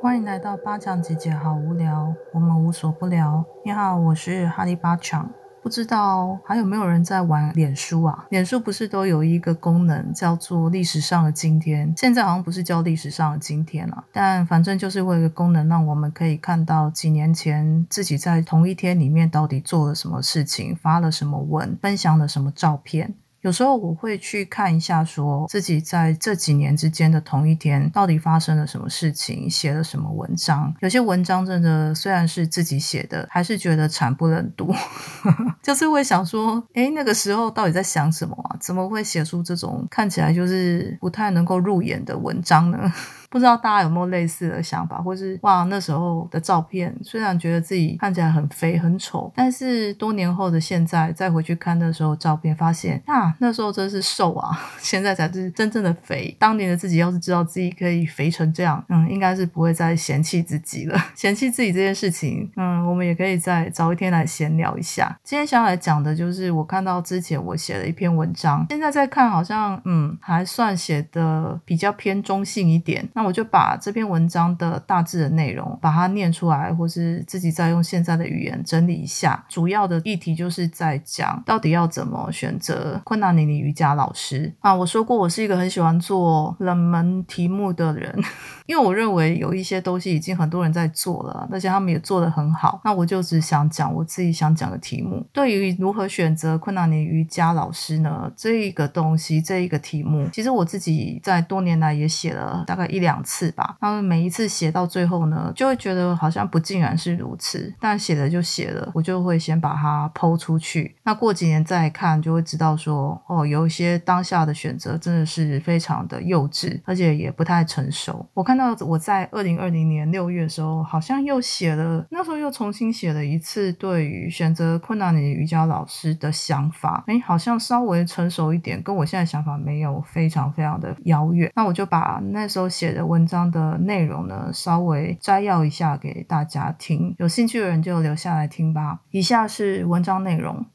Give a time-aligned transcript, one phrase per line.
[0.00, 3.44] 欢迎来到八强姐姐，好无聊，我们无所不聊。
[3.64, 5.28] 你好，我是哈利八强。
[5.60, 8.26] 不知道还有没有人在玩脸书啊？
[8.30, 11.92] 脸书不是都有一个功能叫做历史上的今天？
[11.96, 23.14] 现在好像不是叫历史上的今天了，但反正就是会有一个功能，让我们可以看到几年前自己在同一天里面到底做了什么事情，发了什么文，分享了什么照片。
[23.42, 30.74] 有时候我会去看一下，说自己在这几年之间的同一天到底发生了什么事情，写了什么文章。
[30.80, 34.74] 有些文章真的虽然是自己写的，还是觉得惨不忍睹，
[35.62, 38.56] 就是会想说，哎，那个时候到底在想什么啊？
[38.60, 42.92] 怎么会写出这种看起来就是不太能够入眼的文章呢？
[43.30, 56.34] 不知道大家有没有类似的想法，或是哇，那时候的照片虽然觉得自己看起来很肥很丑，但是多年后的现在再回去看那时候照片，发现啊，那时候真是瘦啊， 现在才是真正的肥。
[56.38, 60.98] 当年的自己要是知道自己可以肥成这样，嗯，应该是不会再嫌弃自己了。
[61.14, 65.18] 嫌弃自己这件事情，嗯，我们也可以再找一天来闲聊一下。
[65.22, 73.06] 今天想要来讲的就是我看到之前我写了一篇文章，现在在看好像嗯还算写的比较偏中性一点。
[73.18, 79.44] 那我就把这篇文章的大致的内容把它念出来，或是自己再用现在的语言整理一下。
[79.48, 84.72] 主要的议题就是在讲到底要怎么选择困难尼尼瑜伽老师啊。
[84.72, 88.16] 我说过，我是一个很喜欢做冷门题目的人，
[88.66, 92.80] 因为我认为有一些东西已经很多人在做了，而且他们也做得很好。
[92.84, 95.26] 那我就只想讲我自己想讲的题目。
[95.32, 98.30] 对于如何选择困难尼瑜伽老师呢？
[98.36, 103.07] 这一个东西，这一个题目，其实我自己在多年来也写了大概一两。
[103.08, 110.94] 两次吧，然后每一次写到最后呢，就会觉得好像不尽然是如此，但写了就写了，我就会先把它抛出去。
[111.04, 118.26] 那过几年再看，就会知道说，哦，有一些当下的选择真的是非常的幼稚，而且也不太成熟。
[118.34, 131.50] 我看到我在二零二零年六月的时候，好像又写了，那时候又重新写了一次对于选择困难的瑜伽老师的想法，哎，好像稍微成熟一点，跟我现在想法没有非常非常的遥远。
[131.54, 133.06] 那我就把那时候写的的。
[133.06, 137.14] 文章的内容呢，稍微摘要一下给大家听。
[137.18, 139.00] 有兴趣的人就留下来听吧。
[139.10, 140.66] 以下是文章内容。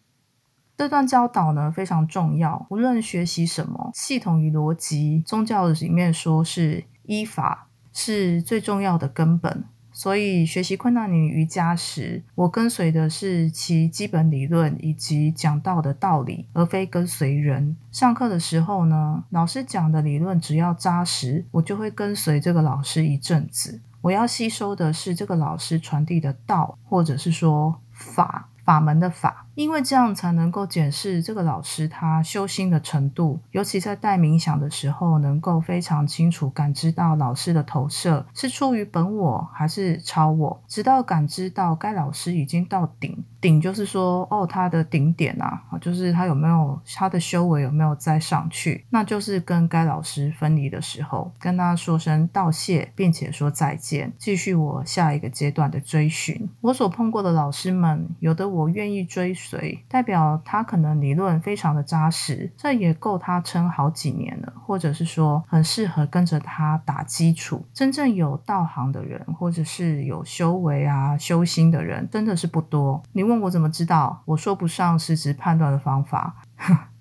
[0.76, 9.66] 这段教导呢非常重要，无论学习什么，系统与逻辑，宗教里面说是依法是最重要的根本。
[9.94, 17.78] 所以学习困难女瑜伽时，我跟随的是其基本理论以及讲到的道理，而非跟随人。
[17.92, 23.80] 上课的时候呢，老师讲的理论只要扎实，我就会跟随这个老师一阵子。
[24.02, 28.50] 我要吸收的是这个老师传递的道，或者是说法。
[28.66, 43.24] 法门的法，因为这样才能够检视这个老师他修心的程度，尤其在带冥想的时候，能够非常清楚感知到老师的投射是出于本我还是超我，直到感知到该老师已经到顶。
[43.40, 56.50] 顶就是说，哦，他的顶点啊，就是他有没有他的修为有没有再上去，那就是跟该老师分离的时候，跟他说声道谢，并且说再见，继续我下一个阶段的追寻。
[56.62, 67.64] 我所碰过的老师们，有的我愿意追随，代表他可能理论非常的扎实，这也够他撑好几年了，或者是说很适合跟着他打基础。
[67.74, 73.04] 真正有道行的人，或者是有修为啊、修心的人，真的是不多。
[73.12, 73.44] 你问。
[73.44, 74.22] 我怎么知道？
[74.24, 76.38] 我说不上实质判断的方法。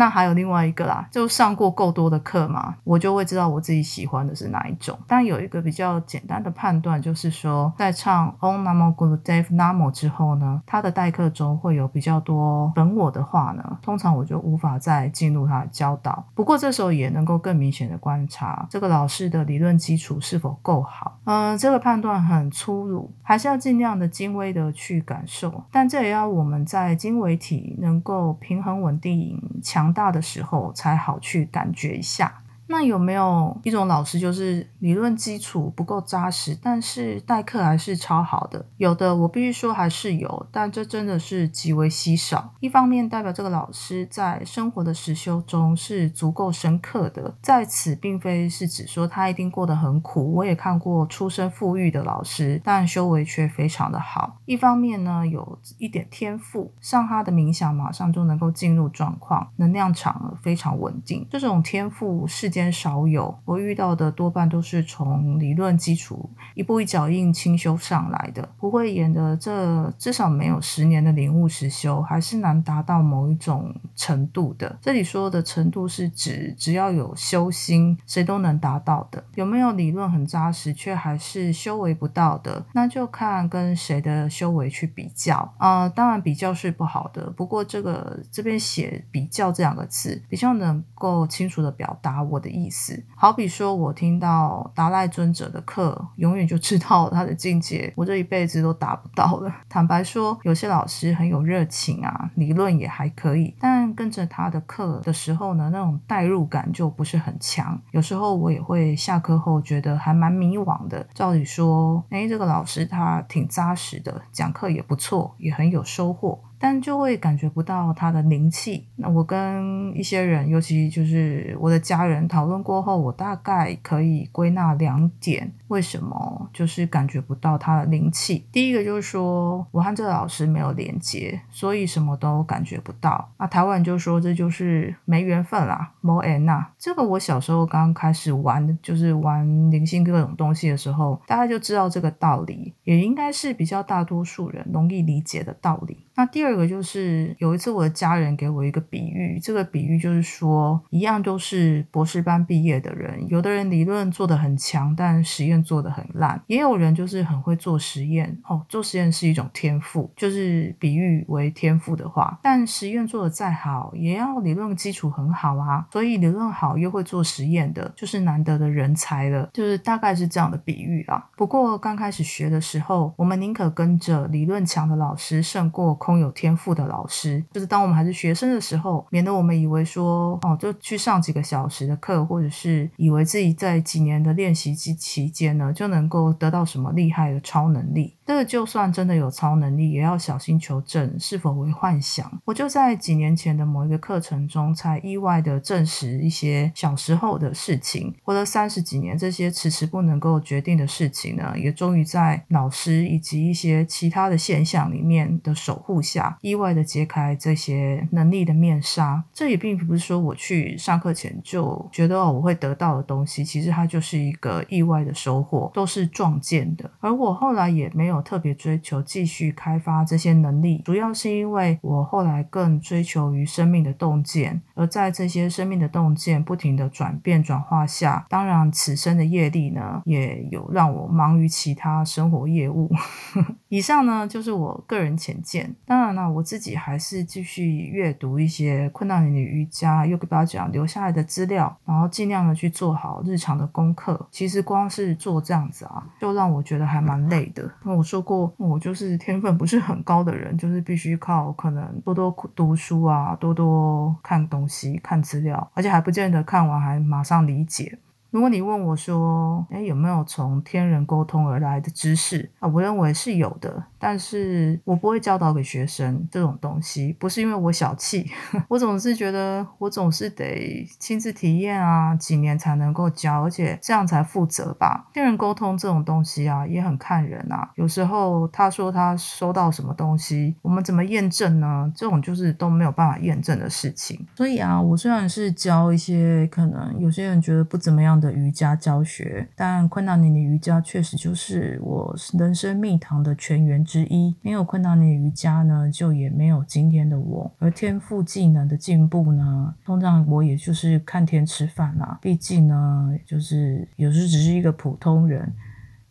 [0.00, 4.98] 那还有另外一个啦，就上过够多的课嘛，我就会知道我自己喜欢的是哪一种。
[5.06, 16.24] 但有一个比较简单的判断，就是说在唱 Onnamo Gurudev Namo 之后呢，他的代课中会有比较多本我的话呢，通常我就无法再进入他的教导。
[16.34, 21.18] 不过这时候也能够更明显的观察这个老师的理论基础是否够好。
[21.24, 25.62] 嗯，这个判断很粗鲁，还是要尽量的精微的去感受。
[25.70, 29.89] 但这也要我们在经纬体能够平衡稳定强。
[29.92, 32.42] 大的时候才好去感觉一下。
[32.70, 38.64] 那有没有一种老师，就是理论基础不够扎实，但是代课还是超好的？
[38.76, 42.54] 有的，我必须说还是有，但这真的是极为稀少。
[42.60, 50.32] 一方面代表这个老师在生活的实修中是足够深刻的，在此并非是指说他一定过得很苦。
[50.34, 54.36] 我也看过出身富裕的老师，但修为却非常的好。
[54.44, 61.26] 一方面呢，有一点天赋，上他的冥想马上就能够进入状况，能量场非常稳定。
[61.28, 62.59] 这种天赋事件。
[62.60, 68.46] 间少有，我遇到的多半都是从理论基础一步一脚印清修上来的。
[68.58, 74.78] 不会演的这至少没有十年的领悟实修，还是难达到某一种程度的。
[74.82, 79.24] 这里说的程度是指只要有修心，谁都能达到的。
[79.36, 85.88] 有没有理论很扎实，却还是修为不到的，那就看跟谁的修为去比较啊。
[85.88, 93.02] 当然比较是不好的，不过这个这边写比较这两个字，比较能够清楚的表达我的意思。
[93.16, 99.54] 好比说我听到达赖尊者的课，永远就知道他的境界， 我这一辈子都达不到了。
[99.68, 107.80] 坦白说，有些老师很有热情啊，理论也还可以，但跟着他的课的时候呢，那种代入感就不是很强。
[107.92, 111.06] 有时候我也会下课后觉得还蛮迷惘的。
[111.14, 116.38] 照理说，哎，这个老师他挺扎实的，讲课也不错，也很有收获。
[116.60, 118.86] 但就会感觉不到他的灵气。
[118.96, 128.46] 那我跟一些人，尤其就是我的家人讨论过后，我大概可以归纳两点：为什么就是感觉不到他的灵气？
[128.52, 133.32] 第一个就是说我和这个老师没有连接，所以什么都感觉不到。
[133.38, 136.66] 那台湾人就说这就是没缘分啦，没缘呐。
[136.78, 146.06] 这个我小时候刚开始玩，就是玩灵性各种东西的时候，大家就知道这个道理，也应该是比较大多数人容易理解的道理。
[146.20, 165.86] 那第二个就是有一次我的家人给我一个比喻，这个比喻就是说，一样都是博士班毕业的人，有的人理论做得很强，但实验做得很烂；也有人就是很会做实验，哦，做实验是一种天赋，就是比喻为天赋的话，但实验做得再好，也要理论基础很好啊。
[165.90, 171.30] 所以理论好又会做实验的，就是难得的人才了，就是大概是这样的比喻啊。
[171.34, 175.96] 不过刚开始学的时候，我们宁可跟着理论强的老师，胜过。
[176.09, 188.16] 空有天赋的老师，就是当我们还是学生的时候，免得我们以为说哦，就去上几个小时的课，或者是以为自己在几年的练习期期间呢，就能够得到什么厉害的超能力。
[188.30, 192.30] 这个就算真的有超能力，也要小心求证是否为幻想。
[192.44, 198.14] 我就在几年前的某一个课程中，才意外的证实一些小时候的事情。
[198.22, 209.24] 活了三十几年，这些迟迟不能够决定的事情呢，也终于在老师以及一些其他的现象里面的守护下，意外的揭开这些能力的面纱。
[209.34, 216.88] 这也并不是说我去上课前就觉得哦我会得到的东西，其实它就是一个意外的收获，都是撞见的。
[217.00, 218.19] 而我后来也没有。
[218.20, 232.90] 特别追求继续开发这些能力，主要是因为我后来更追求于生命的洞见，而在这些生命的洞见不停的转变转化下，当然此生的业力呢，也有让我忙于其他生活业务。
[233.68, 244.28] 以上呢就是我个人浅见，当然了，我自己还是继续阅读一些困难里的瑜伽、又给大家讲留下来的资料，然后尽量的去做好日常的功课。
[244.30, 247.70] 其实光是做这样子啊，就让我觉得还蛮累的。
[247.82, 248.04] 那我。
[248.10, 257.96] 说过，我就是天分不是很高的人，就是必须靠可能多多读书啊，多多看东西、看资料，而且还不见得看完还马上理解。
[258.32, 262.68] 如果你问我说，哎，有没有从天人沟通而来的知识啊？
[262.68, 268.28] 我认为是有的，但是我不会教导给学生这种东西，不是因为我小气，
[268.68, 275.08] 我总是觉得我总是得亲自体验啊，几年才能够教，而且这样才负责吧。
[275.12, 277.70] 跟人沟通这种东西啊，也很看人啊。
[277.76, 281.92] 有时候他说他收到什么东西，我们怎么验证呢？
[281.94, 284.26] 这种就是都没有办法验证的事情。
[284.36, 288.10] 所以啊，我虽然是教一些可能有些人觉得不怎么样。
[288.20, 294.32] 的瑜伽教学，但昆达尼的瑜伽确实就是我人生蜜糖的泉源之一。
[294.40, 297.50] 没有困难的瑜伽呢，就也没有今天的我。
[297.58, 302.18] 而天赋技能的进步呢，通常我也就是看天吃饭啦。
[302.22, 305.52] 毕竟呢，就是有时只是一个普通人。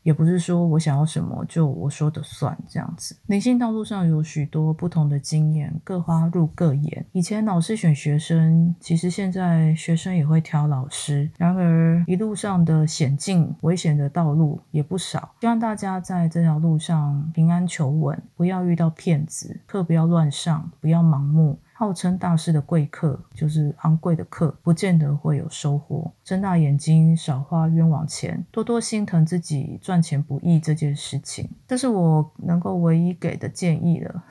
[0.09, 3.15] 也不是说我想要什么就我说的算这样子。
[3.27, 7.05] 灵性道路上有许多不同的经验，各花入各眼。
[7.11, 11.29] 以前老师选学生，其实现在学生也会挑老师。
[11.37, 15.31] 然而一路上的险境、危险的道路也不少。
[15.41, 21.59] 希望大家在这条路上平安求稳，不要遇到骗子，课不要乱上，不要盲目。
[21.79, 26.12] 号称大师的贵客，就是昂贵的课，不见得会有收获。
[26.25, 34.24] 睁大眼睛，少花冤枉钱，多多心疼自己赚钱不易这件事情，这是我能够唯一给的建议了。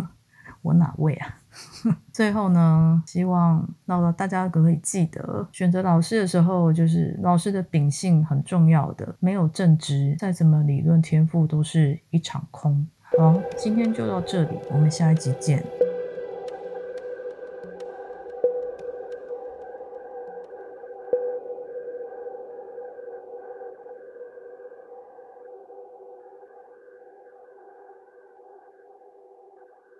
[0.60, 1.38] 我哪位啊？
[2.12, 9.16] 最后呢，希望到大家可以记得，选择老师的时候，就是老师的秉性很重要的。
[9.20, 12.86] 没有正直，再怎么理论天赋，都是一场空。
[13.18, 15.64] 好，今天就到这里，我们下一集见。